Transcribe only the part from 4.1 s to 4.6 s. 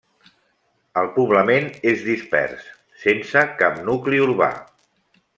urbà.